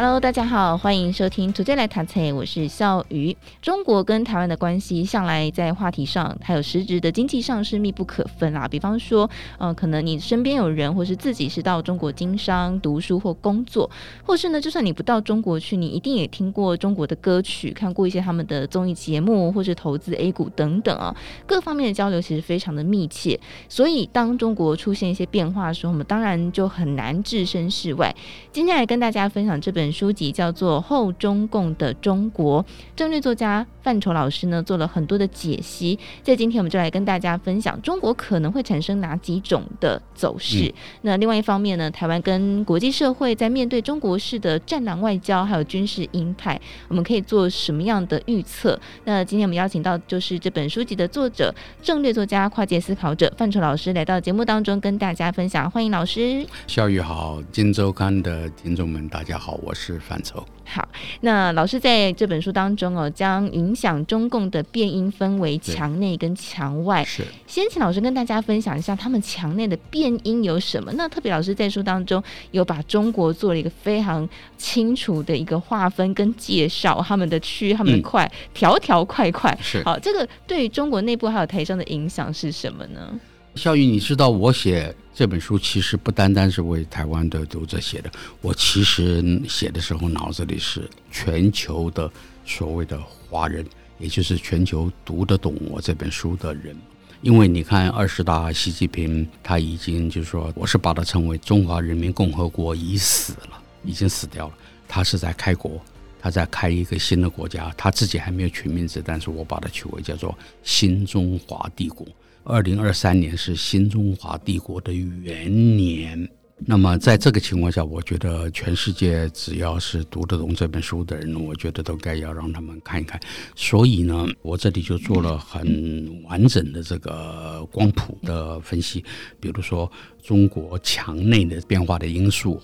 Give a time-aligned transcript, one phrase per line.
[0.00, 3.36] Hello，大家好，欢迎收听《Today 来谈》，我是笑瑜。
[3.60, 8.68] 中国跟台湾的关系向来在话题上，还有实质的经济上是密不可分啦。
[8.68, 9.28] 比方说，
[9.58, 13.90] 嗯、呃，可能你身边有人，或是自己是到中国经商、读书或工作，
[14.24, 21.12] 或是呢，就算你不到中国去，你一定也听过中国的歌曲，看过一些他们的综艺节目，或是投资 A 股等等啊，
[21.44, 23.36] 各方面的交流其实非常的密切。
[23.68, 28.14] 所以，当中国出现一些变化的时候，我们当然就很难置身事外。
[28.52, 29.87] 今天来跟大家分享这本。
[29.92, 32.62] 书籍叫做《后中共的中国》，
[32.96, 35.98] 政略作家范畴老师呢做了很多的解析。
[36.22, 40.66] 在今天，我们就来跟大家分享中国可能会产生哪几种的走势。
[40.66, 48.78] 嗯、那另外一方面呢，台湾跟国际社会在面对中国式的战狼外交还有军事鹰派，我们可以做什么样的预测？
[49.04, 55.70] 那今天我们邀请到就是这本书籍的作者、政略作家、跨界思考者范畴老师来到节目当中跟大家分享。
[55.70, 56.46] 欢迎老师。
[56.66, 59.77] 笑宇好，金周刊的听众们大家好，我是。
[59.78, 60.44] 是范畴。
[60.64, 60.86] 好，
[61.20, 67.02] 那老师在这本书当中哦，将影响中共的变音分为墙内跟墙外。
[67.04, 70.92] 是，先请老师跟大家分享一下他们墙内的变音有什么？
[70.94, 79.56] 那特别老师在书当中有把中国做了一个非常清楚的一个划分跟介绍，他们的区、他们的块，条条块块。
[79.62, 83.18] 是，好，这个对于中国内部还有台上的影响是什么呢？
[83.54, 88.08] 笑宇，你知道我写这本书其实不单单是为台湾的读者写的，
[88.40, 92.08] 我其实写的时候脑子里是全球的
[92.46, 92.96] 所谓的
[93.28, 93.66] 华人，
[93.98, 96.76] 也就是全球读得懂我这本书的人。
[97.20, 104.54] 因为你看二十大，习近平他已经就是说，我是把它称为中华人民共和国已死了，已经死掉了。
[104.86, 105.82] 他是在开国，
[106.20, 112.06] 他在开一个新的国家，他自己还没有取名字，但是我把它取为叫做新中华帝国。
[112.44, 116.28] 二零二三年是新中华帝国的元年。
[116.66, 123.18] 那么，在这个情况下，我觉得全世界只要是读得懂这本书的人，我觉得都该要让他们看一看。
[123.54, 129.04] 所以呢，我这里就做了很完整的这个光谱的分析，
[129.40, 129.90] 比如说
[130.22, 132.60] 中国墙内的变化的因素。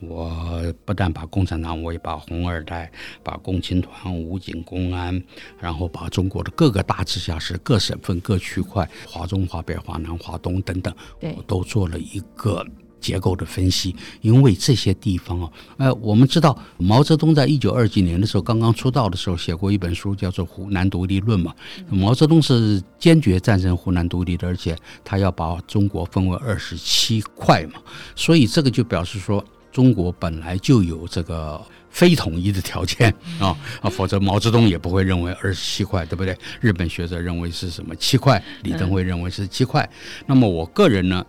[0.00, 2.90] 我不但把共产党，我也把红二代、
[3.22, 5.22] 把共青团、武警、公安，
[5.60, 12.66] 然后把中国的各个大直辖市、各省份、各区块，华中、华北、华南、华东等等，我都做了一个。
[13.04, 21.54] 结构的分析，因为这些地方啊，呃，我们知道毛泽东在一九二几年的时候刚刚出道的时候写过一本书，叫做《湖南独立论》嘛。
[21.90, 27.74] 毛泽东是坚决赞成湖南独立的，而且他要把中国分为二十七块嘛。
[28.16, 31.60] 所以这个就表示说，中国本来就有这个
[31.90, 36.34] 非统一的条件啊啊，否则毛泽东也不会认为二十七块，对不对？
[36.60, 39.86] 日本学者认为是什么七块，李登辉认为是七块。
[40.26, 41.24] 那么我个人呢？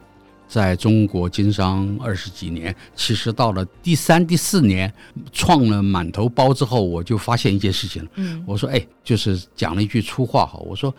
[0.48, 4.92] 在中国经商二十几年，其实到了第三、第四年，
[5.32, 8.10] 创了满头包之后，我就发现一件事情了。
[8.16, 10.94] 嗯，我说，哎，就是讲了一句粗话哈，我说，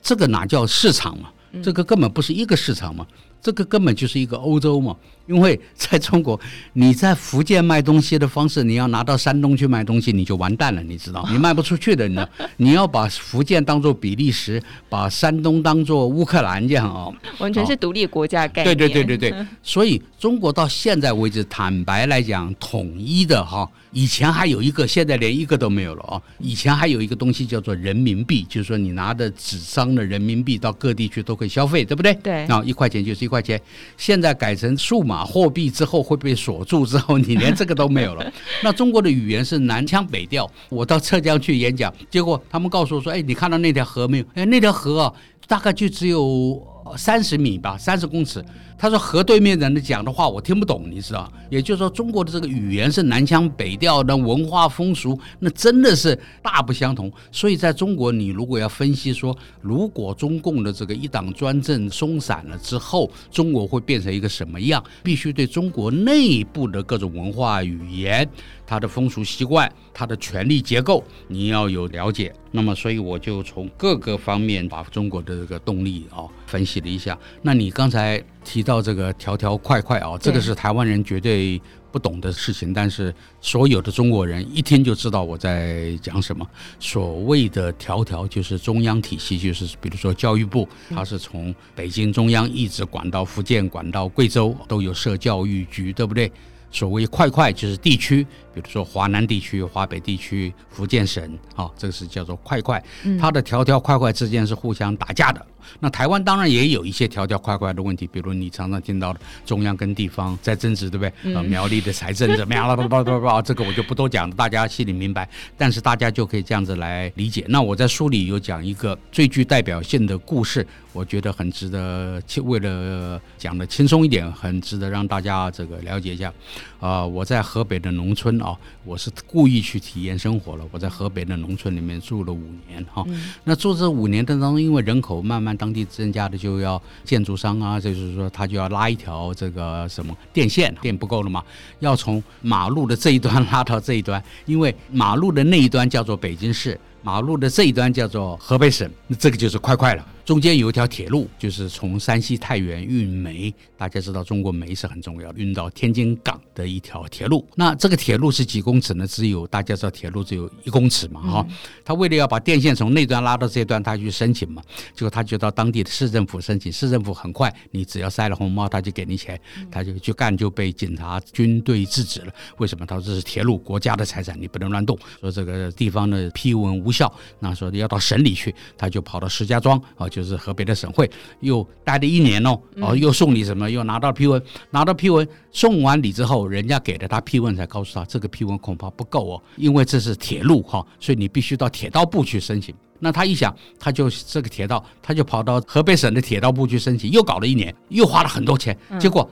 [0.00, 1.30] 这个哪叫市场嘛？
[1.62, 3.06] 这个根本不是一个市场嘛。
[3.42, 6.40] 这个根本就是一个欧洲嘛，因为在中国，
[6.74, 18.76] 你在福建卖东西的方式，你要拿到山东去卖东西，你就完蛋了，你知道，你卖不出去的，你知道， 你要把福建当做比利时，把山东当做乌克兰这样啊，完全是独立国家概念。
[18.76, 23.68] 对对对对对， 所以中国到现在为止，坦白来讲，统一的哈。
[23.94, 26.22] 以前还有一个，现在连一个都没有了啊！
[26.38, 32.14] 以前还有一个东西叫做人民币，就是说你拿的纸张的人民币到各地去都可以消费，对不对？
[32.22, 32.46] 对。
[32.46, 33.58] 啊，一块钱就是一块钱。
[33.96, 38.32] 现在改成数码货币之后会被锁住之后，你连这个都没有了。
[38.62, 40.48] 那中国的语言是南腔北调。
[40.68, 44.24] 我到浙江去演讲，结果他们告诉我说：“哎，你看到那条河没有？
[44.34, 45.12] 哎，那条河啊，
[45.48, 46.62] 大概就只有。”
[46.96, 48.44] 三十米吧，三十公尺。
[48.78, 51.32] 他说河对面人讲的话我听不懂，你知道？
[51.48, 57.12] 也就是说，中国的这个语言是南腔北调的，文化风俗那真的是大不相同。
[57.30, 64.82] 所以在中国，你如果要分析说，如果中共的这个一党专政松散了之后，中国会变成一个什么样？
[65.04, 68.28] 必须对中国内部的各种文化语言。
[68.72, 72.32] 他的风俗习惯，他的权力结构，你要有了解。
[72.50, 77.18] 那么，所以我就从各个方面把中国的这个动力啊分析了一下。
[77.42, 81.60] 那你刚才提到这个条条块块啊，这个是台湾人绝对
[81.90, 86.46] 不懂的事情，但是所有的中国人一听就知道我在讲什么。
[86.80, 96.32] 所谓的条条就是中央体系，就是比如说教育部，它是从北京中央一直管到福建，管到贵州，都有设教育局，对不对？
[96.72, 101.22] 所谓块块就是地区，比如说华南地区、华北地区、福建省，
[101.54, 102.82] 啊、哦，这个是叫做块块，
[103.20, 105.46] 它的条条块块之间是互相打架的。
[105.78, 111.34] 那台湾当然也有一些条条块块的问题，比如你常常听到的中央跟地方在争执，对不对？
[111.34, 112.76] 呃，苗栗的财政怎么样了？
[112.76, 115.28] 叭叭叭这个我就不多讲了，大家心里明白。
[115.56, 117.44] 但是大家就可以这样子来理解。
[117.48, 126.32] 那我在书里有讲一个最具代表性的故事，我觉得很值得，为了讲的轻松一点，很值得让大家这个了解一下。
[126.80, 130.64] 啊、呃，我在河北的农村啊，我是故意去体验生活了。
[130.70, 133.04] 我在河北的农村里面住了五年哈。
[133.44, 141.42] 那住这五年当中，因为人口慢慢当地增加的，就要建筑商啊，就是说他就要拉一条这个什么电线，电不够了嘛，
[141.80, 150.06] 要从马路的这一端拉到这一端，因为马路的那一端叫做北京市，马路的这一端叫做河北省，那这个就是快快了。
[150.24, 153.52] 中间有一条铁路，就是从山西太原运煤。
[153.76, 157.44] 大家知道，中国煤是很重要的，运到天津港的一条铁路。
[157.56, 159.04] 那这个铁路是几公尺呢？
[159.04, 161.56] 只有大家知道，铁路只有一公尺嘛，哈、嗯。
[161.84, 164.62] 他为了要把电线从那端拉到这端，他去申请嘛。
[164.94, 169.38] 结果他就到当地的市政府申请，市政府很快，你只要塞了红包，他就给你钱，
[169.68, 172.32] 他就去干，就被警察军队制止了。
[172.58, 172.86] 为什么？
[172.86, 174.96] 他说这是铁路，国家的财产，你不能乱动。
[175.20, 180.08] 说这个地方的批文无效，那说要到省里去，他就跑到石家庄啊。
[180.12, 181.10] 就是河北的省会，
[181.40, 192.74] 又待了一年哦，哦，又送礼什么，又拿到批文，拿到批文，送完礼之后，人家给了他批文，才告诉他这个批文恐怕不够哦，因为这是铁路哈，所以你必须到铁道部去申请。
[192.98, 199.28] 那他一想，他就这个铁道，他就跑到河北省的铁道部去申请，又搞了一年，又花了很多钱，结果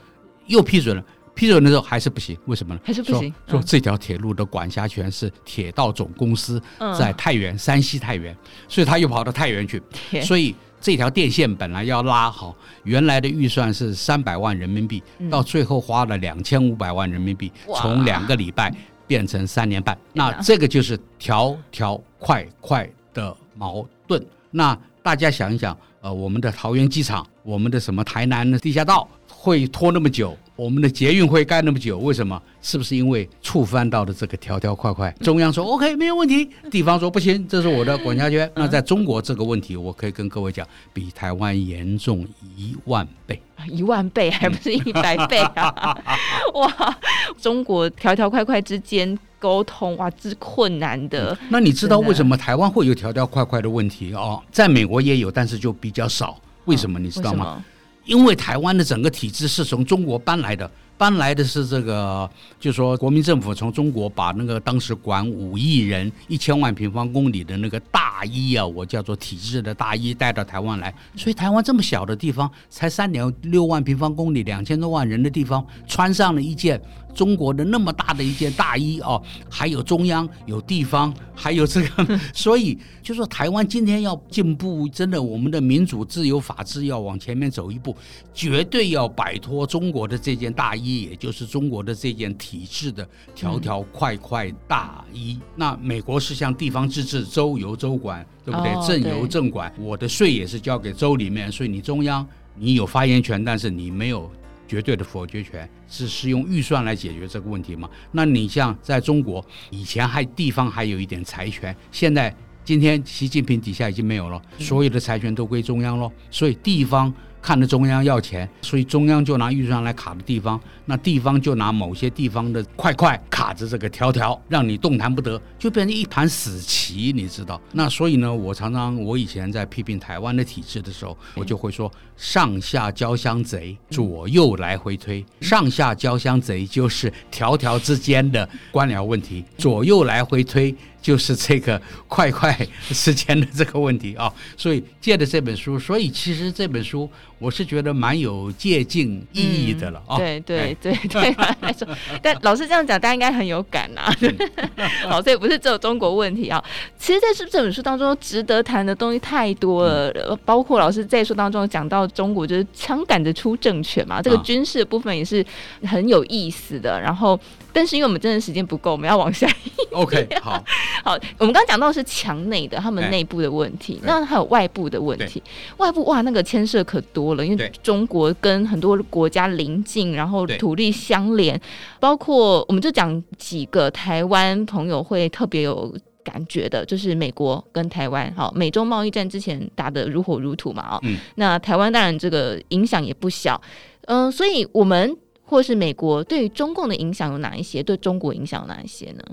[0.47, 1.05] 又批准了。
[1.33, 2.81] 批准的时候还是不行，为什么呢？
[2.85, 3.33] 还是不行。
[3.47, 6.61] 说，说这条铁路的管辖权是铁道总公司
[6.99, 8.37] 在太原，山西太原，
[8.69, 9.81] 所以他又跑到太原去，
[10.23, 10.55] 所以。
[10.81, 18.75] 这条电线本来要拉好，原来的预算是三百万人民币，到最后花了两千五百万人民币，从两个礼拜
[19.07, 19.97] 变成三年半。
[20.15, 24.25] 那这个就是条条块块的矛盾。
[24.51, 30.37] 那大家想一想，呃，我们的桃园机场，我们的什么台南的地下道会拖那么久？
[30.61, 32.39] 我们的捷运会盖那么久，为什么？
[32.61, 35.11] 是不是因为触犯到的这个条条块块？
[35.23, 38.51] 中央说 OK 没有问题，地方说不行，这是我的管辖权。
[38.55, 42.29] 那在中国这个问题，我可以跟各位讲，比台湾严重
[42.59, 43.41] 一万倍，
[43.71, 45.97] 一万倍还不是一百倍啊！
[46.53, 46.99] 哇，
[47.41, 51.35] 中国条条块块之间沟通哇，是困难的。
[51.49, 54.43] 那你知道为什么台湾会有条条块块的问题哦？
[54.53, 56.39] 在美国也有，但是就比较少。
[56.67, 57.65] 为什么你知道吗？
[58.11, 60.69] 因为台湾的整个体制是从中国搬来的，
[60.99, 62.29] 搬来的是这个，
[62.59, 76.83] 就说国民政府从中国把那个当时管五亿人、一千万平方公里的那个大衣啊，我叫做体制的大衣带到台湾来，所以台湾这么小的地方，才三点六万平方公里、两千多万人的地方，穿上了一件。
[77.15, 87.97] 中国的那么大的一件大衣哦，还有中央有地方，还有这个， 所以就说台湾今天要进步，真的我们的民主、自由、法治要往前面走一步，
[88.33, 95.39] 绝对要摆脱中国的这件大衣，也就是中国的这件体制的条条块块大衣。
[95.41, 98.87] 嗯、那美国是像地方自治，州由州管，对不对？
[98.87, 102.27] 镇由镇管，我的税也是交给州里面，所以你中央
[102.57, 104.31] 你有发言权，但是你没有。
[104.71, 107.91] 绝对的否决权是是用预算来解决这个问题吗？
[108.13, 112.33] 那你像在中国以前还地方还有一点财权，现在
[112.65, 117.13] 今天习近平底下已经没有了，所有的财权都归中央了，所以地方。
[117.43, 127.61] 看着中央要钱，所以中央就拿预算来卡的地方，那地方就拿某些地方的块块卡着这个条条，让你动弹不得，就变成一盘死棋，你知道？
[127.73, 135.25] 那所以呢，我常常我以前在批评台湾的体制的时候，我就会说上下交相贼，左右来回推。
[135.41, 140.75] 上下交相贼就是条条之间的官僚问题，左右来回推。
[141.01, 142.57] 就是这个快快
[142.91, 150.17] 时间的这个问题啊， 所以借的这本书，所以其实这本书我是觉得蛮有借鉴意义的了啊。
[150.19, 151.89] 对对对对， 来说，
[152.23, 154.13] 但老师这样讲，大家应该很有感啊。
[155.09, 156.63] 好，所以不是只有中国问题啊。
[156.99, 165.45] 其实，在这这本书当中，值得谈的东西太多了，包括老师在书当中讲到中国就是枪杆子出政权嘛，这个军事的部分也是
[165.83, 167.01] 很有意思的。
[167.01, 167.41] 然后。
[167.73, 169.49] 但是因为我们真的时间不够，我们要往下。
[169.93, 170.61] OK，好，
[171.05, 175.43] 好，我们刚刚讲到是墙内的他们内部的问题，那还有外部的问题。
[175.77, 181.61] 外部哇，那个牵涉可多了，因为中国跟很多国家邻近，然后土地相连，
[181.99, 193.61] 包括我们就讲几个台湾朋友会特别有感觉的，就是美国跟台湾，好，美洲贸易战之前打得如火如荼嘛，哦，嗯，那台湾当然这个影响也不小，
[194.07, 195.17] 嗯，所以我们。
[195.43, 197.83] 或是美国对于中共的影响有哪一些？
[197.83, 199.25] 对中国影响有哪一些呢？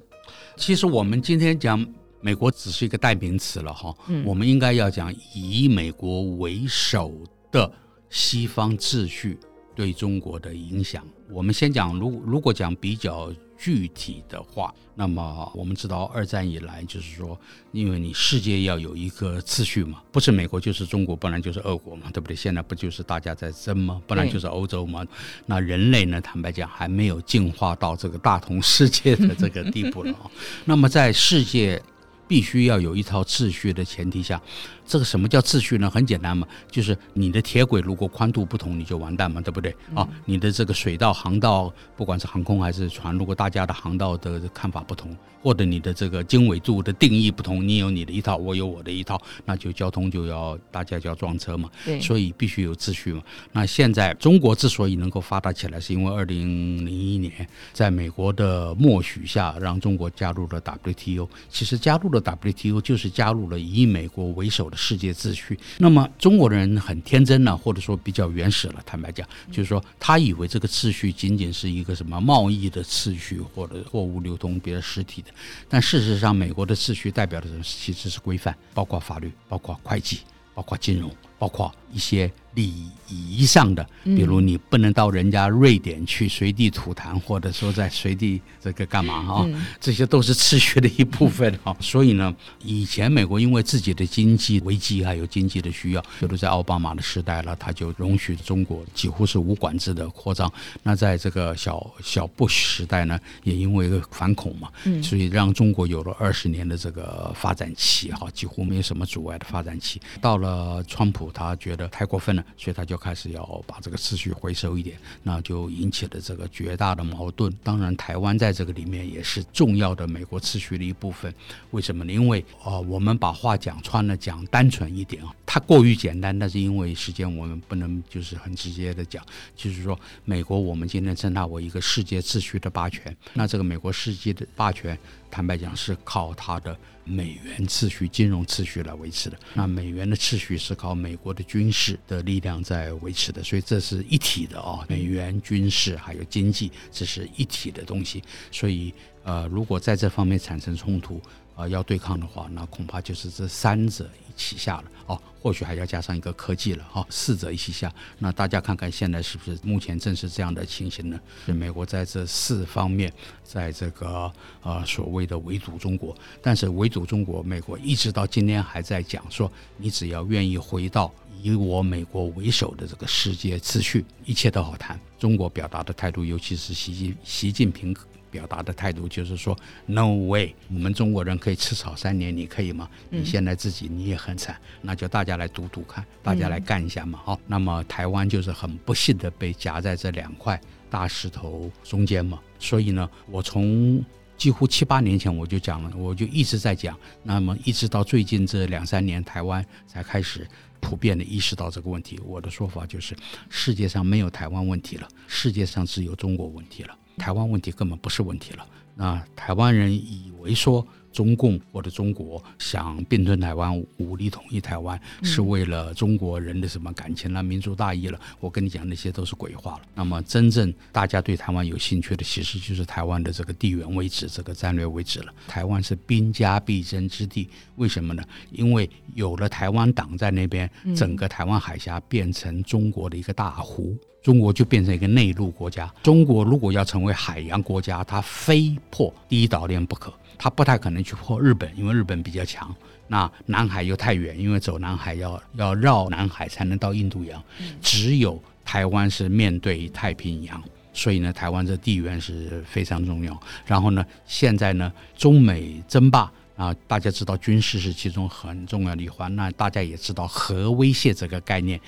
[0.56, 1.86] 其实我们今天讲
[2.22, 7.14] 美国只是一个代名词了哈，嗯，我们应该要讲以美国为首
[7.52, 7.72] 的
[8.10, 9.40] 西方秩序
[9.76, 11.06] 对中国的影响。
[11.30, 13.32] 我们先讲，如如果讲比较。
[13.58, 17.40] 具体的话，那么我们知道，二战以来就是说，
[17.72, 22.36] 因为你世界要有一个秩序嘛，不是美国就是中国，不然就是俄国嘛，对不对？
[22.36, 24.02] 现在不就是大家在争吗？
[24.06, 25.06] 不然就是欧洲嘛。
[25.46, 30.30] 那人类呢，坦白讲，还没有进化到这个大同世界的这个地步了啊。
[30.66, 31.82] 那么在世界
[32.28, 34.42] 必须要有一套秩序的前提下。
[34.86, 35.90] 这个什么叫秩序呢？
[35.90, 39.76] 很简单嘛，就是你的铁轨如果宽度不同，你就完蛋嘛，对不对？
[39.94, 51.70] 啊，你的这个水道航道，不管是航空还是船，如果大家的航道的看法不同，或者你的这个经纬度的定义不同，你有你的一套，我有我的一套，那就交通就要大家就要撞车嘛。
[51.84, 53.22] 对，所以必须有秩序嘛。
[53.52, 61.28] 那现在中国之所以能够发达起来，是因为二零零一年在美国的默许下，让中国加入了 WTO。
[61.50, 64.78] 其实加入了 WTO 就是加入了以美国为首的。
[64.78, 68.82] 世界秩序，那么中国人很天真呢，或者说比较原始了。
[68.86, 75.30] 坦白讲，就是说他以为这个秩序仅仅是一个什么贸易的秩序，或者货物流通别的实体的。
[75.68, 80.20] 但事实上，美国的秩序代表的其实是规范，包括法律，包括会计，
[80.54, 82.32] 包括金融，包括一些。
[82.58, 82.74] 礼
[83.08, 89.46] 仪上的，比如你不能到人家瑞典去随地吐痰，或者说在随地这个干嘛啊？
[89.80, 91.78] 这些都是秩序的一部分啊。
[91.80, 100.52] 所以呢，以前美国因为自己的经济危机还有经济的需要，比如在奥巴马的时代了，他就容许中国几乎是无管制的扩张。
[100.82, 104.68] 那在这个小小布时代呢，也因为一个反恐嘛，
[105.04, 110.02] 所以让中国有了二十年的这个发展期哈，几乎没有什么阻碍的发展期。
[110.20, 112.46] 到了川普，他觉得太过分了。
[112.58, 117.54] 所以他就开始要把这个秩序回收一点，那就引起了这个绝大的矛盾。
[117.64, 121.34] 当然，台湾在这个里面也是重要的美国秩序的一部分。
[121.72, 122.12] 为什么呢？
[122.12, 126.38] 因为啊、呃，我们把话讲穿了，讲单纯一点啊，它过于简单。
[126.38, 129.24] 但是因为时间，我们不能就是很直接的讲，
[129.56, 133.16] 就是说，美国我们今天称它为一个世界秩序的霸权。
[133.34, 134.98] 那这个美国世界的霸权，
[135.30, 136.78] 坦白讲是靠它的。
[137.08, 144.86] 美元秩序、金融秩序来维持的，那美元的秩序是靠美国的军事的力量在维持的，所以这是一体的啊、哦。
[144.90, 148.22] 美元、军事还有经济，这是一体的东西。
[148.52, 151.22] 所以，呃，如果在这方面产生冲突，
[151.58, 155.20] 啊、要对抗的话，那恐怕就是这三者一起下了哦。
[155.42, 161.20] 或许还要加上一个科技了哈，四者一起下，那大家看看现在是不是目前正是这样的情形呢？
[161.48, 163.12] 是美国在这四方面，
[163.44, 171.12] 在这个呃所谓的围堵中国，但是围堵中国，美国一直到今天还在讲说，你只要愿意回到
[171.42, 175.00] 以我美国为首的这个世界秩序，一切都好谈。
[175.18, 177.96] 中国表达的态度，尤其是习近习近平。
[178.30, 182.90] 表达的态度就是说，No way，我们中国人可以吃草三年，你可以吗？
[183.10, 187.20] 你现在自己你也很惨，那就大家来赌赌看，大家来干一下嘛。
[187.24, 192.40] 好，那么台湾就是很不幸的被夹在这两块大石头中间嘛。
[192.60, 194.04] 所以呢，我从
[194.38, 200.48] 几乎七八年前我就讲了，我就一直在讲，那么一直到最近这两三年，台湾才开始
[200.80, 202.20] 普遍的意识到这个问题。
[202.24, 203.16] 我的说法就是，
[203.50, 206.98] 世界上没有台湾问题了，世界上只有中国问题了。
[207.18, 208.66] 台湾问题根本不是问题了。
[208.96, 210.86] 那台湾人以为说
[211.18, 218.20] 中共或者中国想并吞台湾、武力统一台湾，是为了中国人的什么感情了、民族大义了？
[218.40, 219.82] 我跟你讲，那些都是鬼话了。
[219.96, 225.34] 那么真正大家对台湾有兴趣的，其实就是台湾的这个地缘位置、这个战略位置了。
[225.48, 228.24] 台湾是兵家必争之地，为什么呢？
[228.52, 233.98] 因为有了台湾挡在那边，整个台湾海峡变成中国的一个大湖。
[234.22, 235.92] 中国就变成一个内陆国家。
[236.04, 240.14] 中国如果要成为海洋国家，它非破第一岛链不可。
[240.38, 242.74] 它不太可能去破日本，因为日本比较强。
[243.08, 247.42] 那南海又太远，因为走南海要要绕南海才能到印度洋。
[247.82, 250.62] 只有台湾是面对太平洋，
[250.94, 253.40] 所以呢，台湾这地缘是非常重要。
[253.66, 256.32] 然后呢，现在呢，中美争霸。
[256.58, 259.34] 啊，大家知道军事是其中很重要的一环。
[259.36, 261.80] 那大家也知道核威胁这个概念。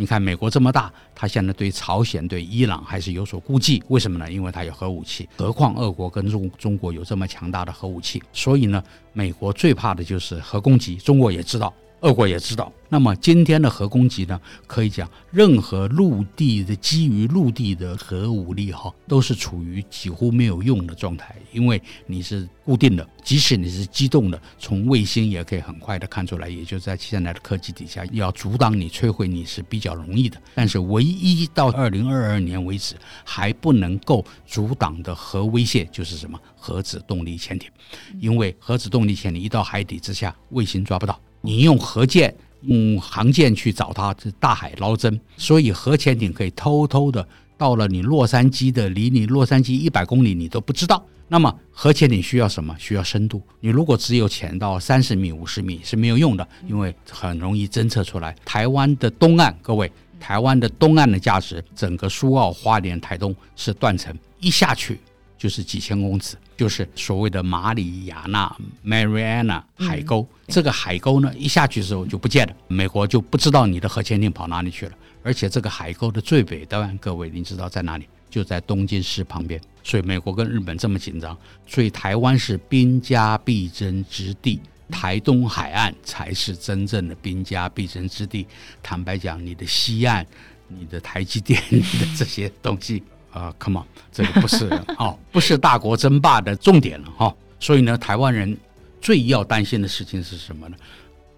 [0.00, 3.82] 你看美国这么大，他现在对朝鲜、对伊朗还是有所顾忌。
[3.88, 4.30] 为什么呢？
[4.30, 5.28] 因为他有核武器。
[5.36, 8.80] 何况俄国跟中中国有这么强大的核武器，所以呢，
[9.12, 10.94] 美国最怕的就是核攻击。
[10.94, 12.72] 中国也知道，俄国也知道。
[12.90, 30.40] 那么今天的核攻击呢，可以讲任何陆地的基于陆地的核武力哈，都是处于几乎没有用的状态，因为你是固定的，即使你是机动的，从卫星也可以很快的看出来，也就在现在的科技底下，要阻挡你、摧毁你是比较容易的。
[30.54, 36.40] 但是唯一到二零二二年为止还不能够阻挡的核威胁就是什么？
[36.56, 37.70] 核子动力潜艇，
[38.18, 42.34] 因为核子动力潜艇一到海底之下，卫星抓不到，你用核舰。
[42.62, 47.26] 用航舰去找它，是大海捞针，所以核潜艇可以偷偷的
[47.56, 51.00] 到了你洛杉矶的，离你洛杉矶一百公里你都不知道。
[51.28, 52.74] 那么核潜艇需要什么？
[52.76, 53.40] 需要深度。
[53.60, 58.34] 你如果只有潜到三十米、五十米是没有用的，因为很容易侦测出来。
[58.44, 64.98] 台湾的东岸，各位，台湾的东岸的价值，整个苏澳、花莲、台东是断层，一下去
[65.38, 66.36] 就是几千公尺。
[66.58, 74.92] 就是所谓的马里亚纳 （Mariana） 海沟，嗯、这个海沟呢，一下去的时候就不见了，美国就不知道你的核潜艇跑哪里去了。
[75.22, 78.08] 而且这个海沟的最北端，各位您知道在哪里？
[78.28, 79.60] 就在东京市旁边。
[79.84, 84.60] 所以美国跟日本这么紧张，所以台湾是兵家必争之地，
[84.90, 88.44] 台东海岸才是真正的兵家必争之地。
[88.82, 90.26] 坦白讲，你的西岸、
[90.66, 93.00] 你的台积电 的这些东西。
[93.38, 94.68] 啊、uh,，Come on，这个不是
[94.98, 97.36] 哦，不是大国争霸的重点了哈、哦。
[97.60, 98.56] 所以呢，台湾人
[99.00, 100.76] 最要担心的事情是什么呢？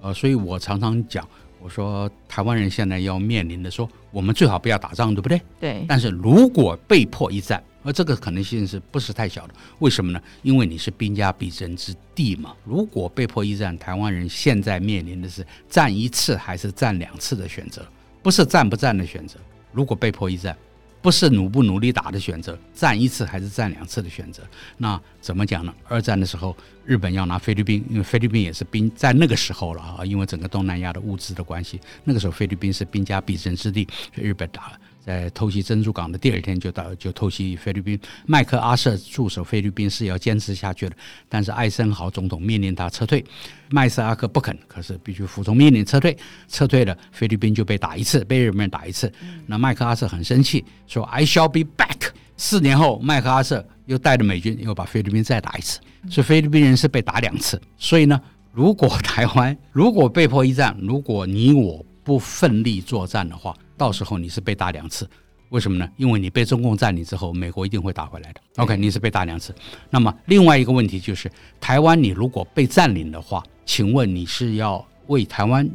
[0.00, 1.28] 呃，所以我常常讲，
[1.60, 5.42] 我说台湾人现在要面临的说，我们最好不要打仗，对不对？
[5.60, 5.84] 对。
[5.86, 9.54] 但是如果被迫一战，而这个可能性是不是太小的？
[9.80, 10.22] 为什么呢？
[10.40, 12.54] 因为你是兵家必争之地嘛。
[12.64, 17.86] 如果被迫一战，台湾人现在面临的是战一次还是战两次的选择，
[18.22, 19.36] 不是战不战的选择。
[19.70, 20.56] 如果被迫一战。
[21.02, 24.42] 不是努不努力打的选择，战一次还是战两次的选择。
[24.76, 25.74] 那怎么讲呢？
[25.88, 34.78] 二战的时候，日本要拿菲律宾，因为菲律宾也是兵，在那个时候了啊，因为整个东南亚的物资的关系，那个时候菲律宾是兵家必争之地，日本打了。
[35.10, 40.94] 在偷袭珍珠港的第二天就到就偷袭菲律宾，麦克阿瑟驻守菲律宾是要坚持下去的，
[41.28, 43.24] 但是艾森豪总统命令他撤退，
[43.70, 49.12] 麦斯阿克不肯，可是必须服从命令撤退，撤退了，菲律宾就被打一次，被日本人打一次，
[49.46, 52.10] 那麦克阿瑟很生气，说 I shall be back。
[52.36, 57.60] 四年后，麦克阿瑟又带着美军又把菲律宾再打一次，所以菲律宾人是被打两次。
[57.76, 58.20] 所以呢，
[58.52, 65.08] 如果台湾如果被迫一战，如果你我不奋力作战的话，到时候你是被打两次，
[65.48, 65.88] 为什么呢？
[65.96, 68.40] 因为你被中共占领之后，美国一定会打回来的。
[68.56, 69.54] OK，你是被打两次。
[69.88, 75.66] 那么另外一个问题就是，台湾你如果被占领的话，请问你是要为台湾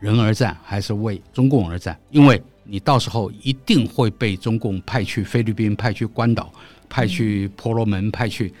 [0.00, 1.96] 人而战，还是为中共而战？
[2.10, 6.52] 因为你到时候一定会被中共派去菲律宾、派去关岛、
[6.88, 8.52] 派去婆罗门、派去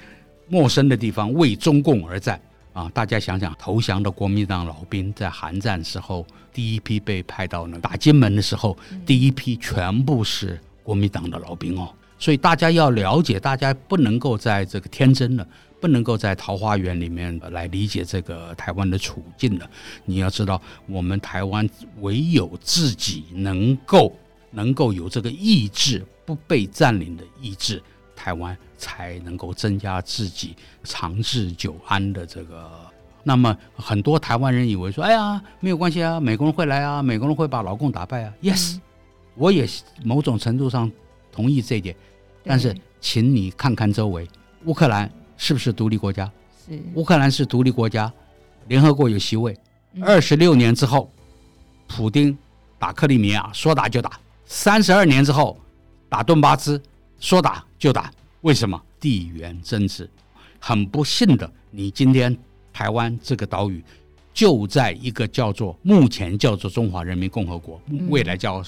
[0.46, 2.40] 陌生的地方为中共而战。
[2.72, 11.92] 啊，大家想想，投降的国民党老兵在韩战时候，第一批被派到那打金门的时候，第一批全部是国民党的老兵哦。
[12.18, 15.46] 所以大家要了解，大家不能够在这个天真的，
[15.80, 19.68] 不能够在桃花源里面来理解这个台湾的处境的。
[20.04, 21.68] 你要知道，我们台湾
[22.00, 24.16] 唯有自己能够
[24.52, 27.82] 能够有这个意志，不被占领的意志。
[28.22, 30.54] 台湾才能够增加自己
[30.84, 32.70] 长治久安的这个。
[33.24, 38.32] 那么很多台湾人以为说：“哎呀，没有关系啊，美国人会来啊，美国人会把老共打败啊。
[38.40, 38.78] ”Yes，
[39.34, 39.68] 我也
[40.04, 40.88] 某种程度上
[41.32, 41.96] 同意这一点。
[42.44, 44.28] 但是，请你看看周围，
[44.66, 46.30] 乌克兰是不是独立国家？
[46.64, 48.12] 是，乌克兰是独立国家，
[48.68, 49.56] 联合国有席位。
[50.00, 51.10] 二十六年之后，
[51.88, 52.38] 普丁
[52.78, 54.10] 打克里米亚，说打就打；
[54.44, 55.58] 三十二年之后，
[56.08, 56.80] 打顿巴斯。
[57.22, 58.82] 说打就打，为什么？
[58.98, 60.10] 地缘政治。
[60.58, 62.36] 很不幸的，你今天
[62.72, 63.82] 台湾这个岛屿
[64.34, 68.60] 就在一个叫做目前叫做中华人民共和国，未来叫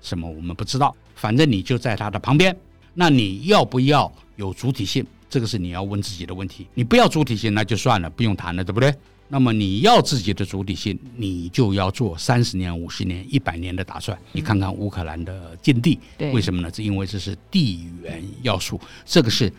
[0.00, 0.94] 什么我们不知道。
[1.14, 2.54] 反正你就在它的旁边，
[2.94, 5.06] 那你要不要有主体性？
[5.28, 6.66] 这个是你要问自己的问题。
[6.74, 8.92] 你不要主体性，那就算了，不用谈了，对不对？
[9.32, 14.18] 那么你要自己的主体性，你就要做三十年、五十年、一百年的打算。
[14.32, 16.70] 你看看乌克兰的境地，为什么呢？
[16.74, 19.50] 是因为这是地缘要素，这个是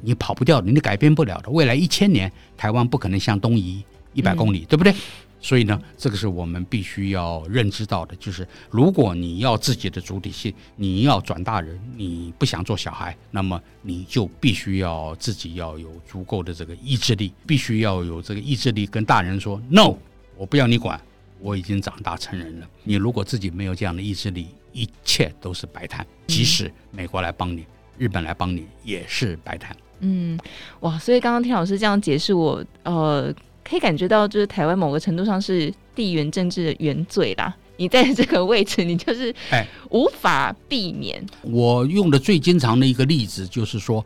[0.00, 1.50] 你跑不掉的，你改变不了的。
[1.50, 4.94] 未来一千年，台湾不可能向东移一百公里，对不对？
[5.40, 19.94] 所以呢，这个是我们必须要认知到的，就是如果你要自己的主体性，你要转大人，你不想做小孩，那么你就必须要自己要有足够的这个意志力，必须要有这个意志力跟大人说 “no”，
[20.36, 21.00] 我不要你管，
[21.38, 22.66] 我已经长大成人了。
[22.82, 27.64] 你如果自己没有这样的意志力，一切都是白谈，即使美国来帮你，
[27.96, 29.76] 日本来帮你，也是白谈。
[30.00, 30.36] 嗯，
[30.80, 33.32] 哇，所以刚刚听老师这样解释我，呃。
[33.68, 37.54] 可以感觉到，就是台湾某个程度上是地缘政治的原罪啦。
[37.76, 41.24] 你在这个位置，你就是哎，无法避免。
[41.42, 44.04] 我用的最经常的一个例子就是说，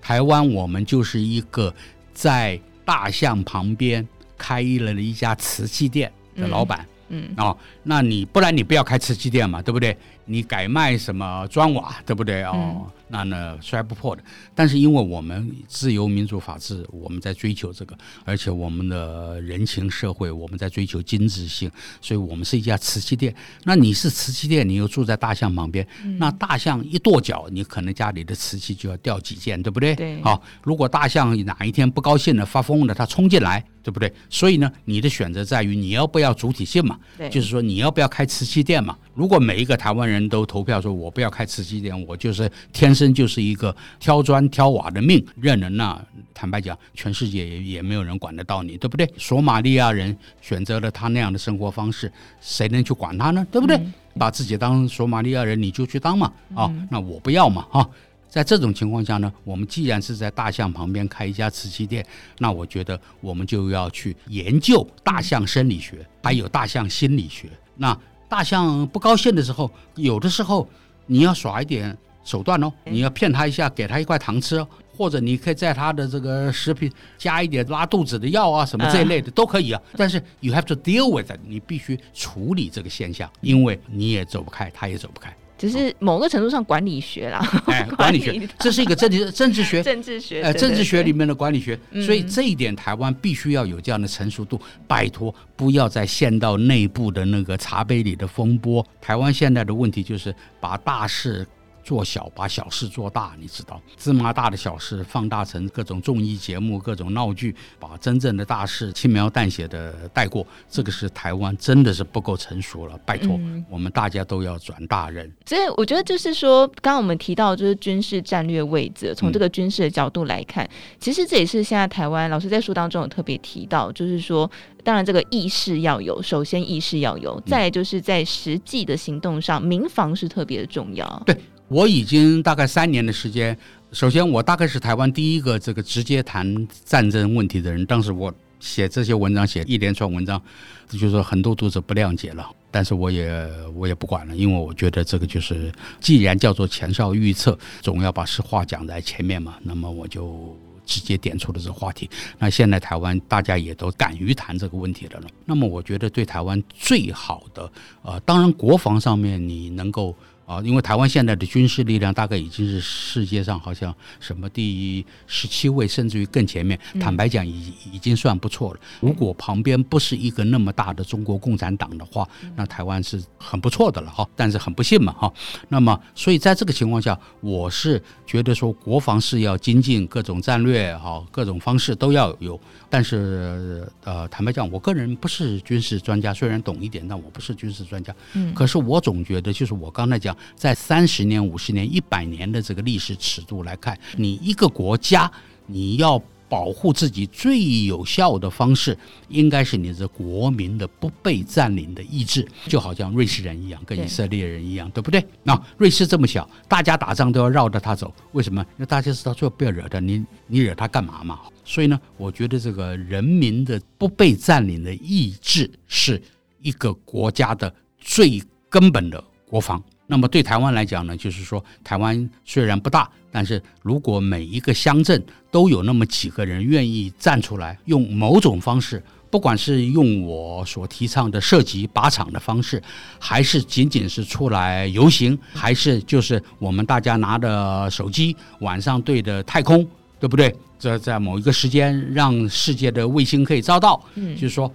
[0.00, 1.72] 台湾我们就是一个
[2.12, 6.80] 在大象旁边开了一家瓷器店的老板。
[6.80, 9.94] 嗯嗯哦，那你不然你不要开瓷器店嘛，对不对？
[10.24, 12.42] 你改卖什么砖瓦，对不对？
[12.44, 12.52] 哦。
[12.54, 14.22] 嗯那呢，摔不破的。
[14.54, 23.36] 但是因为我们自由民主法治，我们在追求这个，而且我们的人情社会，我们在追求精致性，所以我们是一家瓷器店。
[23.64, 29.94] 那你是瓷器店，你又住在大象旁边，嗯、那大象一跺脚，你可能家里的瓷器就要掉几件，对不对？
[29.94, 30.18] 对。
[30.22, 34.10] 好，如果大象哪一天不高兴了，发疯了，它冲进来，对不对？
[34.30, 36.98] 所以呢，你的选择在于你要不要主体性嘛？
[37.18, 37.28] 对。
[37.28, 38.96] 就是说你要不要开瓷器店嘛？
[39.14, 43.12] 如果每一个台湾人都投票说我不要开瓷器店，我就是天生。
[43.12, 49.06] 就是一个挑砖挑瓦的命，认人啊坦白讲，全世界也也没有人管得到你，对不对？
[49.18, 53.46] 索马利亚人选择了他那样的生活方式，谁能去管他呢？
[53.52, 53.76] 对不对？
[53.76, 57.86] 嗯、把自己当索马利亚人，你就去当嘛，啊、哦，那我不要嘛，啊，
[58.30, 62.02] 在这种情况下呢，我们既然是在大象旁边开一家瓷器店，
[62.38, 67.50] 那我觉得我们就要去研究大象生理学，还有大象心理学。
[67.76, 67.94] 那
[68.32, 70.66] 大象不高兴的时候，有的时候
[71.04, 71.94] 你要耍一点。
[72.24, 74.66] 手段哦，你要骗他一下，给他一块糖吃哦，
[74.96, 79.82] 或者你可以在他的这个食品加一点拉肚子的药啊，什么这一类的都可以啊。
[79.96, 85.36] 但是 you have to deal with it，你必须处理这个现象，因为你也走不开，他也走不开。
[85.62, 91.78] 只是某个程度上管理学啦，哎， 管理学，这是一个政治政治学，政治学，呃，政治学里面的管理学。
[92.04, 94.60] 所以这一点台湾必须要有这样的成熟度。
[94.88, 98.84] 拜托，不要再陷到内部的那个茶杯里的风波。
[99.00, 101.46] 台湾现在的问题就是把大事。
[101.82, 112.98] 做小，把小事做大，你知道，芝麻大的小事放大成各种综艺节目、各种闹剧，把真正的大事轻描淡写的带过，这个是台湾真的是不够成熟了。
[113.04, 115.30] 拜托，嗯、我们大家都要转大人。
[115.44, 124.50] 所以我觉得就是说，刚刚我们提到就是军事战略位置，从这个军事的角度来看，嗯、其实这也是现在台湾老师在书当中有特别提到，就是说，
[124.84, 131.22] 当然这个意识要有，首先意识要有，再来就是在实际的行动上，民防是特别的重要。
[131.26, 131.36] 对。
[131.72, 133.56] 我已经大概三年的时间。
[133.92, 137.84] 首先，我大概是台湾第一个这个直接谈战争问题的人。
[137.86, 140.40] 当时我写这些文章，写一连串文章，
[140.88, 142.46] 就是说很多读者不谅解了。
[142.70, 149.56] 但是我也我也不管了，因为我觉得这个就是，既然叫做前哨预测，总要把实话讲在前面嘛。
[149.62, 150.54] 那么我就
[150.84, 152.08] 直接点出了这个话题。
[152.38, 155.26] 那现在台湾大家也都敢于谈这个问题了了。
[155.46, 157.70] 那么我觉得对台湾最好的，
[158.02, 160.14] 呃，当然国防上面你能够。
[160.52, 166.78] 啊，因为台湾现在的军事力量大概已经是世界上好像什么第十七位，甚至于更前面。
[167.00, 168.80] 坦白讲，已已经算不错了。
[169.00, 174.28] 如果旁边不是一个那么大的中国共产党的话，那台湾是很不错的了哈。
[174.36, 175.32] 但是很不幸嘛哈。
[175.68, 182.60] 那么，所以在这个情况下，我是觉得说国防是要精进各种战略哈，各种方式都要有。
[182.90, 188.14] 但是呃，坦白讲，我个人不是军事专家，虽然懂一点，但我不是军事专家。
[188.34, 188.52] 嗯。
[188.52, 190.36] 可是我总觉得，就是我刚才讲。
[190.54, 195.30] 在三十年、五十年、一百年的这个历史尺度来看，你一个国家，
[195.66, 198.96] 你要保护自己最有效的方式，
[199.28, 205.24] 应该是你的国民的不被占领的意志，就好像瑞士人一样，跟以色列人一样，对，对不对？
[205.42, 208.60] 那瑞士这么小，大家打仗都要绕着他走，为什么？
[208.72, 211.40] 因为大家知道最后不要惹他，你你惹他干嘛嘛？
[211.64, 216.20] 所以呢，我觉得这个人民的不被占领的意志，是
[216.60, 219.82] 一个国家的最根本的国防。
[220.06, 232.82] 那么对台湾来讲呢，就是说，台湾虽然不大，但是如果每一个乡镇都有那么几个人愿意站出来，用某种方式，不管是用我所提倡的射击靶场的方式，
[233.18, 239.86] 还是仅仅是出来游行，还是就是我们大家拿着手机晚上对着太空，
[240.20, 240.54] 对不对？
[240.78, 244.70] 这在某一个时间让世界的卫星可以照到，嗯，就是说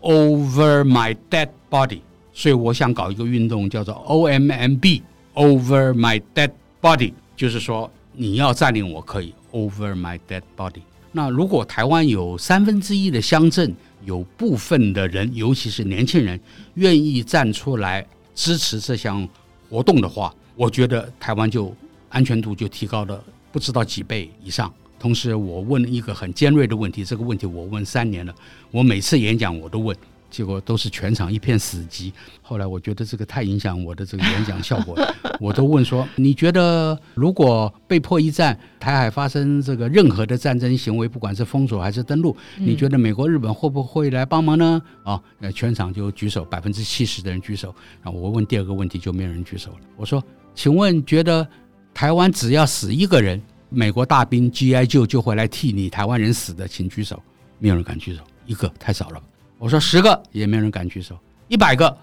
[0.00, 2.00] ，Over my dead body。
[2.32, 5.02] 所以我想搞一个运动，叫做 OMMB
[5.34, 10.80] Over My Dead Body，就是说你要占领我可以 Over My Dead Body。
[11.12, 16.40] 那如果台湾有三分之一的乡镇有部分的人，尤其是年轻人，
[16.74, 19.28] 愿意站出来支持这项
[19.68, 21.74] 活动的话，我觉得台湾就
[22.08, 24.72] 安全度就提高了不知道几倍以上。
[24.98, 28.34] 同时，我问一个很尖锐的问题，这个问题我问三年了，
[28.70, 29.94] 我每次演讲我都问。
[30.32, 32.10] 结果都是全场一片死寂。
[32.40, 34.98] 后来我觉得这个太影响我的这个演讲效果，
[35.38, 44.82] 我都问说：你觉得如果被迫一战，台海发生这个任何的战争行为，不管是封锁还是登陆，你觉得美国、日本会不会来帮忙呢？
[45.04, 47.72] 啊，那全场就举手，百分之七十的人举手。
[48.02, 49.78] 然后我问第二个问题，就没有人举手了。
[49.96, 50.22] 我说：
[50.54, 51.46] 请问觉得
[51.92, 57.22] 台湾只要死一个人，美国大兵 GI 救就会来替你台湾人死的，请举手。
[57.58, 59.22] 没有人敢举手，一个太少了。
[59.62, 61.96] 我说十个也没有人敢举手，一百个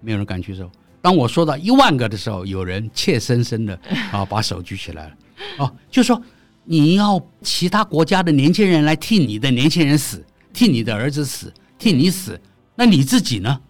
[0.00, 0.70] 没有人敢举手。
[1.02, 3.78] 当我说到一万个的时候，有人怯生生的
[4.10, 5.14] 啊把手举起来了。
[5.58, 6.18] 哦，就说
[6.64, 12.40] 你要其他国家的年轻人来替你的年轻人死，替你的儿子死，替你死，
[12.74, 13.60] 那你自己呢？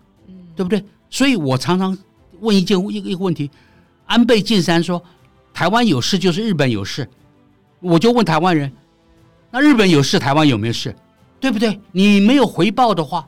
[0.55, 0.85] 对不对？
[1.11, 1.99] 所以我常常
[2.39, 3.51] 问一件一个一个问题：
[4.07, 5.03] 安倍晋三说
[5.53, 7.11] 台湾有事就是日本有事，
[7.81, 8.73] 我就问台湾人，
[9.51, 10.95] 那日本有事，台湾有没有事？
[11.41, 11.81] 对不对？
[11.91, 13.27] 你没有回报的话。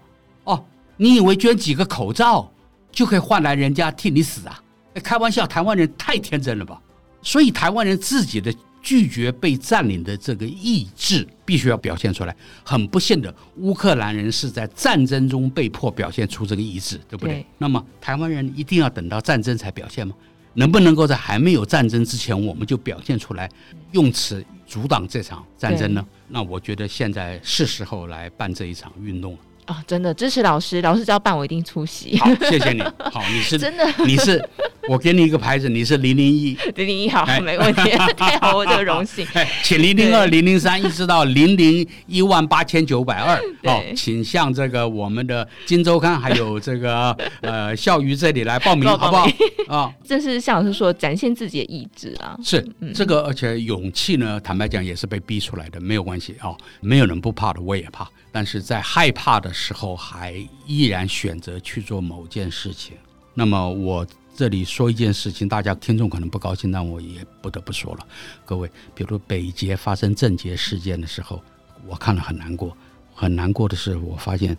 [0.94, 2.50] 哦，你以为捐几个口罩
[2.92, 4.60] 就可以换来人家替你死啊？
[5.02, 6.80] 开玩笑，台湾人太天真了吧？
[7.22, 12.36] 所以台湾人自己的拒绝被占领的这个意志必须要表现出来。
[12.62, 17.34] 很不幸的，乌克兰人是在战争中被迫表现出这个意志，对不对？
[17.34, 17.46] 对。
[17.58, 20.14] 那么台湾人一定要等到战争才表现吗？
[20.56, 23.50] 能不能够在还没有战争之前，我们就表现出来，
[23.90, 26.06] 用此阻挡这场战争呢？
[26.28, 29.38] 那我觉得现在是时候来办这一场运动了。
[29.66, 32.18] 哦，真的支持老师，老师只要办，我一定出席。
[32.18, 32.82] 好，谢谢你。
[32.82, 34.42] 好，你是 真的，你是
[34.88, 39.26] 我给你一个牌子，你是零零一，零零一好，没问题，太好，我这个荣幸。
[39.34, 49.28] 哎，请零零二、零零三一直到零零一万八千九百二，好，请向这个我们的金周刊还有这个 呃笑鱼这里来报名，好不好？
[49.68, 52.36] 啊，这是向老师说展现自己的意志啊。
[52.42, 58.06] 是这个，而且勇气呢，坦白讲也是被逼出来的，没有关系啊，没有人不怕的，我也怕。
[58.30, 60.34] 但是在害怕的时候，还
[60.66, 62.96] 依然选择去做某件事情。
[63.32, 68.06] 那么我这里说一件事情，大家听众可能不高兴，但我也不得不说了。
[68.44, 71.40] 各位，比如北捷发生政捷事件的时候，
[71.86, 72.76] 我看了很难过。
[73.14, 74.56] 很难过的是，我发现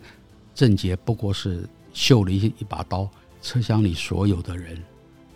[0.54, 3.10] 政捷不过是秀了一一把刀，
[3.42, 4.82] 车厢里所有的人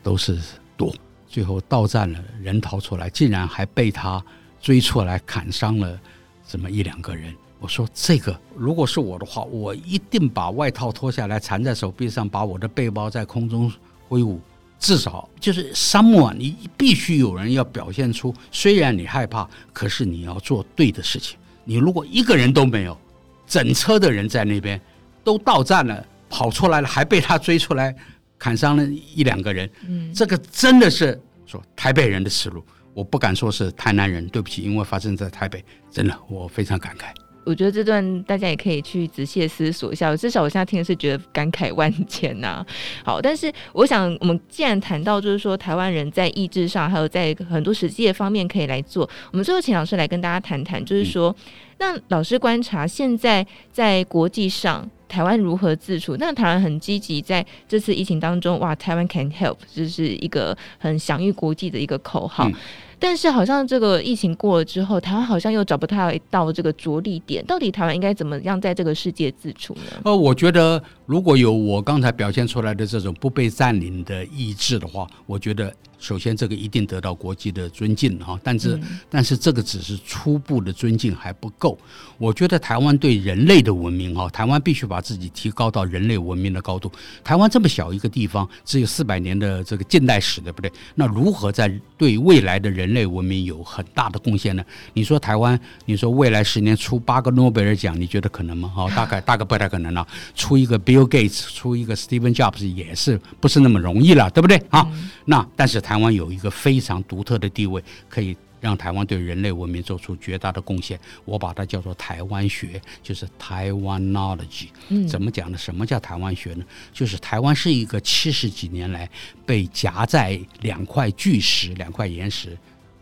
[0.01, 0.39] 都是
[0.77, 0.95] 躲，
[1.27, 4.23] 最后到站了，人逃出来，竟然还被他
[4.61, 5.99] 追出来砍伤了
[6.47, 7.35] 这么一两个人。
[7.59, 13.69] 我说这个，如果是我的话，我一定把外套脱下来缠在手臂上，把我的背包在空中
[14.09, 14.41] 挥舞。
[14.79, 21.37] 至少就是 someone，你必须有人要表现出，虽然你害怕，可是你要做对的事情。
[21.65, 22.97] 你如果一个人都没有，
[23.45, 24.79] 整车的人在那边
[25.21, 27.93] 都到站了，跑出来了，还被他追出来
[28.37, 32.63] 砍伤了一两个人，嗯，这个真的是说台北人的耻辱。
[32.93, 37.13] 我不敢说是台南人，对不起，因为发生在台北，真的我非常感慨。
[37.43, 42.65] 我觉得这段大家也可以去仔细的思索一下，至少我现在听的是觉得感慨万千呐、啊。
[43.03, 51.35] 好，但是我想，我们既然谈到就是说台湾人在意志上，还有在很多实际的方面可以来做，我们最后请老师来跟大家谈谈，就是说，
[51.77, 56.15] 那老师观察现在在国际上台湾如何自处？
[56.17, 62.47] 那台湾很积极在这次疫情当中，哇，台湾 can help，就是一个很享誉国际的一个口号。
[62.47, 62.53] 嗯
[62.99, 67.43] 但是好像这个疫情过了之后，台湾好像又找不到一道这个着力点。
[67.45, 70.01] 到底台湾应该怎么样在这个世界自处呢？
[70.03, 75.73] 呃，我觉得如果有我刚才表现出来的这种不被占领的意志的话，我觉得。
[76.01, 81.77] 首先，这个一定得到国际的尊敬哈，但是，但是这个只是初步的尊敬还不够。
[82.17, 86.89] 我觉得台湾对人类的文明哈，台湾必须把自己提高到人类文明的高度。
[87.21, 90.71] 台湾这么小一个地方，只有四百年的这个近代史，对不对？
[90.95, 94.63] 那如何在对未来的人类文明有很大的贡献呢？
[94.93, 98.69] 你说台湾，你说未来十年出八个诺贝尔奖，你觉得可能吗？
[98.69, 100.07] 哈，大概大概不太可能了。
[100.33, 104.55] 出一个 Bill Gates，出一个 Steven Jobs 也是不是那么容易了，对不对？
[104.69, 104.87] 啊，
[105.25, 105.79] 那但是。
[105.79, 110.99] 台湾有一个非常独特的地位，可以让台湾对人类文明做出绝大的贡献。
[111.25, 114.67] 我把它叫做台湾学，就是台湾 knowledge。
[114.89, 115.57] 嗯，怎么讲呢？
[115.57, 116.65] 什么叫台湾学呢？
[116.93, 119.09] 就是台湾是一个七十几年来
[119.47, 122.55] 被夹在两块巨石、两块岩石，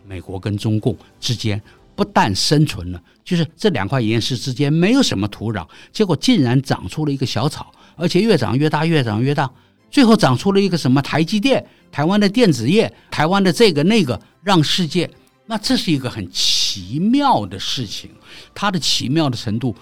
[0.08, 1.62] 美国跟中共之间，
[1.94, 9.52] 不但生存了，就是这两块岩石之间没有什么土壤，结果竟然长出了一个小草，而且越长越大，越长越大。
[9.90, 15.10] 最后长出了一个什么台积电，台湾的电子业，台湾的这个那个，让世界，
[15.46, 18.10] 那这是一个很奇妙的事情，
[18.54, 19.74] 它的奇妙的程度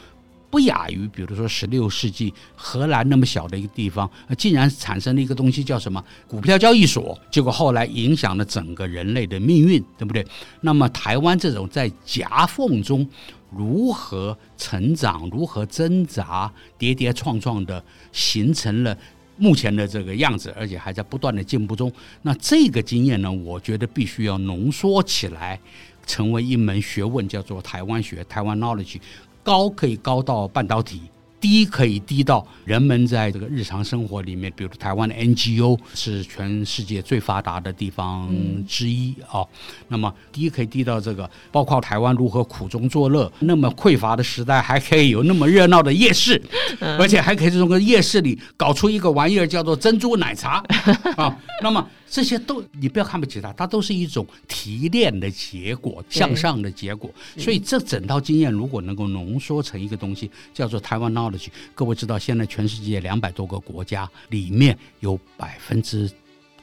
[0.50, 10.26] 不亚于，比如说十六世纪荷兰那么小的一个地方，竟然产生了一个东西叫什么股票交易所，结果后来影响了整个人类的命运，对不对？
[10.62, 13.06] 那么台湾这种在夹缝中。
[13.56, 18.98] 如何成长、如何挣扎、跌跌撞撞的形成了
[19.38, 21.92] 目前的这个样子，而且还在不断的进步中。
[22.22, 25.60] 那这个经验呢，我觉得必须要浓缩起来，
[26.06, 28.98] 成为一门学问，叫做台湾学（台湾 knowledge），
[29.44, 31.02] 高可以高到半导体。
[31.46, 38.34] 低可以低到人们在这个日常生活里面，比如台湾的 NGO 是全世界最发达的地方
[38.68, 39.46] 之一啊。
[39.88, 46.42] 那么低可以低到这个，包括台湾如何苦中作乐，那么匮乏的时代还可以有那么热闹的夜市，
[46.80, 50.64] 而且还可以从个夜市里搞出一个玩意儿叫做珍珠奶茶
[51.16, 51.38] 啊。
[51.62, 51.88] 那么。
[52.08, 57.12] 这些都你不要看不起它，它都是一种提炼的结果，向上的结果。
[57.38, 61.48] 所以这整套经验如果能够浓缩成一个东西，叫做台湾 knowledge。
[61.74, 66.10] 各位知道，现在全世界两百多个国家里面有百分之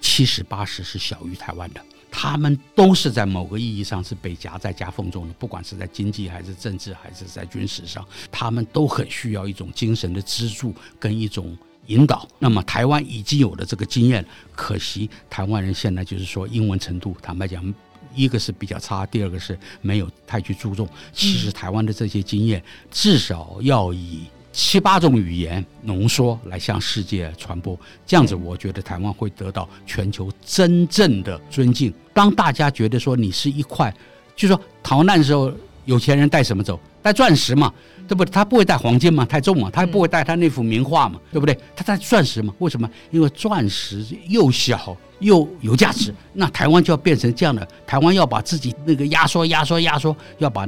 [0.00, 11.57] 七十八十是小于台湾的，他们都是在某个意义上是被夹在夹缝中的，不管是在经济还是政治还是在军事上，他们都很需要一种精神的支柱跟一种。
[11.87, 17.75] 引导，那么台湾已经有了这个经验，可惜台湾人现在就是说英文程度，坦白讲，
[18.14, 20.88] 一个是比较差，第二个是没有太去注重。
[21.12, 31.92] 其实台湾的这些经验，至少要以七八种语言浓缩来向世界传播，这样子我觉得台湾会得到全球真正的尊敬。
[32.12, 33.92] 当大家觉得说你是一块，
[34.37, 35.51] 就说逃难的时候，
[35.85, 36.79] 有钱人带什么走？
[37.03, 37.73] 带钻石嘛。
[38.09, 38.31] 对不对？
[38.31, 39.71] 他不会带黄金嘛，太重嘛。
[39.71, 41.57] 他也不会带他那幅名画嘛，对不对？
[41.75, 42.53] 他带钻石嘛？
[42.59, 42.90] 为什么？
[43.11, 46.12] 因为钻石又小又有价值。
[46.35, 50.66] 那台湾就要变成这样的，台湾要把自己那个压缩、压缩、压缩，要把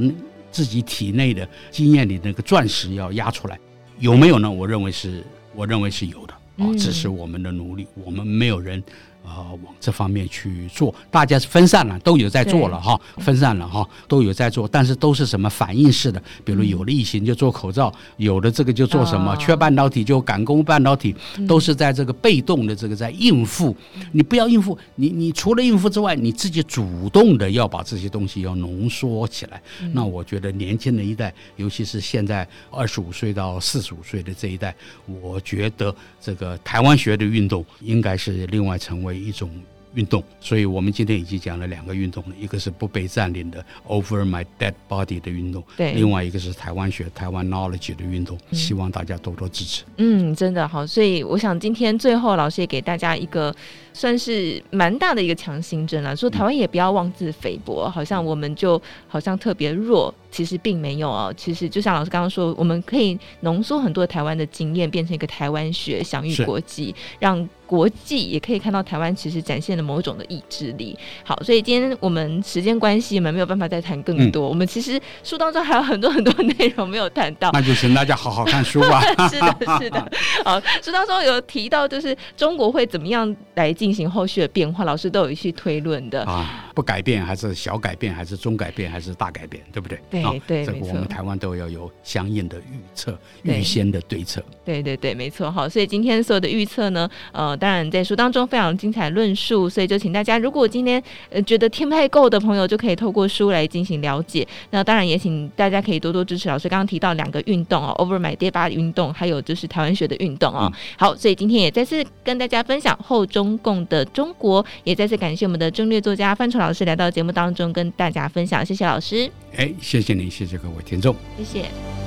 [0.50, 3.58] 自己体内的经验里那个钻石要压出来，
[3.98, 4.50] 有没有呢？
[4.50, 5.22] 我认为是，
[5.54, 6.34] 我认为是有的。
[6.58, 8.82] 哦，这是我们的努力，我们没有人。
[9.24, 21.16] 啊、呃，往这方面去做，大家是分散了，都有在做了哈，分散了哈，都有在做，但是都是什么反应式的，比如有了疫情就做口罩，有了这个就做什么，缺半导体就赶工半导体，
[21.48, 23.74] 都是在这个被动的这个在应付。
[24.12, 29.62] 你不要应付，你你除了应付之外，你自己主动的要把这些东西要浓缩起来。
[29.94, 34.74] 那我觉得年轻的一代，尤其是现在二十五岁到四十五岁的这一代，
[35.06, 39.13] 我觉得这个台湾学的运动应该是另外成为。
[39.18, 39.50] 一种
[39.94, 49.84] 运动，所以我们今天已经讲了两个运动了，一个是不被占领的 Over My Dead Body 的运动，对，另外一个是台湾学、台湾 Knowledge 的运动，希望大家多多支持。
[49.98, 53.54] 嗯，真的好，所以我想今天最后老师也给大家一个
[53.94, 60.12] 算是蛮大的一个强心针了，说台湾也不要妄自菲薄，好像我们就好像特别弱。
[60.30, 70.98] 其实并没有哦，其实就像老师刚刚说，我们可以浓缩很多台湾的经验，变成一个台湾学，享誉国际，让国际也可以看到台湾其实展现了某种的意志力。
[71.22, 74.48] 好，所以今天我们时间关系，我们没有办法再谈更多。
[74.48, 79.02] 嗯、我们其实书当中还有很多很多内容没有谈到，那就请大家好好看书吧。
[79.30, 80.10] 是的，是的。
[80.44, 86.24] 好，书当中有提到，就是中国会怎么样来进进行后续的变化，老师都有去推论的，
[86.74, 89.98] 不改变还是小改变，还是中改变，还是大改变，对不对？
[90.10, 90.42] 对。
[90.46, 94.42] 对，这个我们台湾都要有相应的预测，预先的对策。
[94.64, 95.50] 对对对，没错。
[95.50, 104.46] 好，所以今天所有的预测呢，呃，当然在书当中非常精彩论述，所以就请大家，如果今天呃觉得听不太够的朋友，就可以透过书来进行了解。
[104.70, 110.70] 那当然也请大家可以多多支持老师刚刚提到两个运动哦，Over My Dead Body 运动，还有就是台湾学的运动哦。
[110.72, 119.30] 嗯、好，所以今天也再次跟大家分享后中共的中国，也再次感谢我们的战略作家范崇老师来到节目当中跟大家分享，谢谢老师。
[119.56, 122.03] 哎，谢谢你，谢谢各位听众，谢谢。